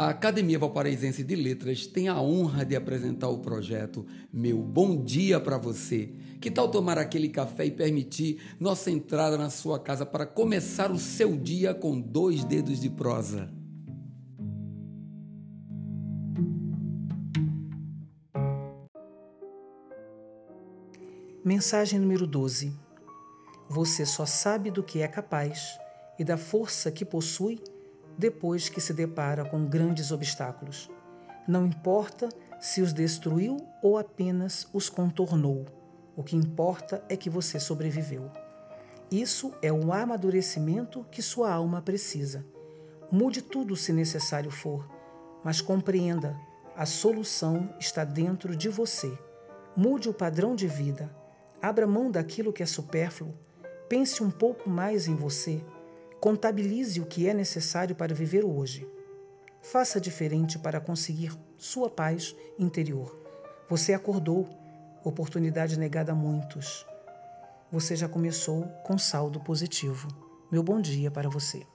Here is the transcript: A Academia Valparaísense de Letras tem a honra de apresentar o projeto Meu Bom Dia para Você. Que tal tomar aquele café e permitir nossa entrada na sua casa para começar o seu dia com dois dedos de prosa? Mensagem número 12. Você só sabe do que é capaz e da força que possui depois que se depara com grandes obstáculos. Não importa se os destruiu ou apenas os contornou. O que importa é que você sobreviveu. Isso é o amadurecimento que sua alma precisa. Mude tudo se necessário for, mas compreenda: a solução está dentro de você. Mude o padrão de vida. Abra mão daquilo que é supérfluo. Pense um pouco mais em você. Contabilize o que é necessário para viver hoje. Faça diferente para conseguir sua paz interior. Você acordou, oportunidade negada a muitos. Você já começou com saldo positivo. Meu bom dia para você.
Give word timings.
A 0.00 0.08
Academia 0.08 0.58
Valparaísense 0.58 1.22
de 1.22 1.36
Letras 1.36 1.86
tem 1.86 2.08
a 2.08 2.18
honra 2.18 2.64
de 2.64 2.74
apresentar 2.74 3.28
o 3.28 3.40
projeto 3.40 4.06
Meu 4.32 4.62
Bom 4.62 5.04
Dia 5.04 5.38
para 5.38 5.58
Você. 5.58 6.14
Que 6.40 6.50
tal 6.50 6.70
tomar 6.70 6.96
aquele 6.96 7.28
café 7.28 7.66
e 7.66 7.70
permitir 7.70 8.40
nossa 8.58 8.90
entrada 8.90 9.36
na 9.36 9.50
sua 9.50 9.78
casa 9.78 10.06
para 10.06 10.24
começar 10.24 10.90
o 10.90 10.98
seu 10.98 11.36
dia 11.36 11.74
com 11.74 12.00
dois 12.00 12.44
dedos 12.44 12.80
de 12.80 12.88
prosa? 12.88 13.52
Mensagem 21.44 22.00
número 22.00 22.26
12. 22.26 22.72
Você 23.68 24.06
só 24.06 24.24
sabe 24.24 24.70
do 24.70 24.82
que 24.82 25.02
é 25.02 25.08
capaz 25.08 25.78
e 26.18 26.24
da 26.24 26.38
força 26.38 26.90
que 26.90 27.04
possui 27.04 27.60
depois 28.20 28.68
que 28.68 28.80
se 28.80 28.92
depara 28.92 29.44
com 29.46 29.64
grandes 29.64 30.12
obstáculos. 30.12 30.90
Não 31.48 31.66
importa 31.66 32.28
se 32.60 32.82
os 32.82 32.92
destruiu 32.92 33.56
ou 33.82 33.96
apenas 33.96 34.68
os 34.74 34.90
contornou. 34.90 35.64
O 36.14 36.22
que 36.22 36.36
importa 36.36 37.02
é 37.08 37.16
que 37.16 37.30
você 37.30 37.58
sobreviveu. 37.58 38.30
Isso 39.10 39.54
é 39.62 39.72
o 39.72 39.92
amadurecimento 39.92 41.04
que 41.10 41.22
sua 41.22 41.50
alma 41.50 41.80
precisa. 41.80 42.44
Mude 43.10 43.40
tudo 43.42 43.74
se 43.74 43.92
necessário 43.92 44.50
for, 44.50 44.86
mas 45.42 45.62
compreenda: 45.62 46.38
a 46.76 46.84
solução 46.84 47.74
está 47.80 48.04
dentro 48.04 48.54
de 48.54 48.68
você. 48.68 49.18
Mude 49.74 50.10
o 50.10 50.14
padrão 50.14 50.54
de 50.54 50.68
vida. 50.68 51.10
Abra 51.60 51.86
mão 51.86 52.10
daquilo 52.10 52.52
que 52.52 52.62
é 52.62 52.66
supérfluo. 52.66 53.34
Pense 53.88 54.22
um 54.22 54.30
pouco 54.30 54.68
mais 54.68 55.08
em 55.08 55.16
você. 55.16 55.64
Contabilize 56.20 57.00
o 57.00 57.06
que 57.06 57.26
é 57.26 57.32
necessário 57.32 57.96
para 57.96 58.14
viver 58.14 58.44
hoje. 58.44 58.86
Faça 59.62 59.98
diferente 59.98 60.58
para 60.58 60.78
conseguir 60.78 61.32
sua 61.56 61.88
paz 61.88 62.36
interior. 62.58 63.18
Você 63.70 63.94
acordou, 63.94 64.46
oportunidade 65.02 65.78
negada 65.78 66.12
a 66.12 66.14
muitos. 66.14 66.84
Você 67.72 67.96
já 67.96 68.06
começou 68.06 68.64
com 68.84 68.98
saldo 68.98 69.40
positivo. 69.40 70.08
Meu 70.52 70.62
bom 70.62 70.78
dia 70.78 71.10
para 71.10 71.30
você. 71.30 71.66